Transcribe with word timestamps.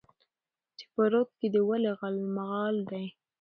چې 0.77 0.85
په 0.93 1.01
رود 1.11 1.29
کې 1.39 1.47
ولې 1.67 1.91
غالمغال 1.99 2.75
دى؟ 2.89 3.05